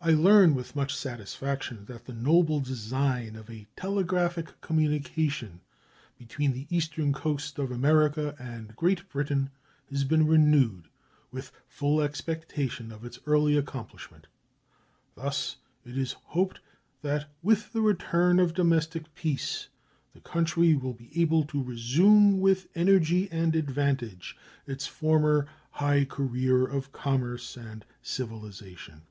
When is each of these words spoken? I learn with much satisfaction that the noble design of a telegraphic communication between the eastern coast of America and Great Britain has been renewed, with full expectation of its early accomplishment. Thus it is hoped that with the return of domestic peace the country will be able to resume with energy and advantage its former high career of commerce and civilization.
I 0.00 0.10
learn 0.12 0.54
with 0.54 0.76
much 0.76 0.94
satisfaction 0.94 1.86
that 1.86 2.04
the 2.04 2.12
noble 2.12 2.60
design 2.60 3.36
of 3.36 3.48
a 3.48 3.66
telegraphic 3.74 4.60
communication 4.60 5.62
between 6.18 6.52
the 6.52 6.66
eastern 6.68 7.14
coast 7.14 7.58
of 7.58 7.70
America 7.70 8.36
and 8.38 8.76
Great 8.76 9.08
Britain 9.08 9.48
has 9.88 10.04
been 10.04 10.26
renewed, 10.26 10.88
with 11.30 11.52
full 11.66 12.02
expectation 12.02 12.92
of 12.92 13.02
its 13.02 13.18
early 13.24 13.56
accomplishment. 13.56 14.26
Thus 15.14 15.56
it 15.86 15.96
is 15.96 16.12
hoped 16.12 16.60
that 17.00 17.30
with 17.40 17.72
the 17.72 17.80
return 17.80 18.38
of 18.40 18.52
domestic 18.52 19.14
peace 19.14 19.68
the 20.12 20.20
country 20.20 20.74
will 20.74 20.92
be 20.92 21.18
able 21.18 21.44
to 21.44 21.62
resume 21.62 22.40
with 22.40 22.66
energy 22.74 23.30
and 23.30 23.56
advantage 23.56 24.36
its 24.66 24.86
former 24.86 25.46
high 25.70 26.04
career 26.04 26.66
of 26.66 26.92
commerce 26.92 27.56
and 27.56 27.86
civilization. 28.02 29.02